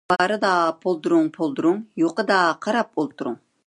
بارىدا 0.11 0.53
پولدۇرۇڭ- 0.85 1.29
پولدۇرۇڭ، 1.37 1.79
يوقىدا 2.07 2.43
قاراپ 2.67 2.95
ئولتۇرۇڭ. 3.03 3.43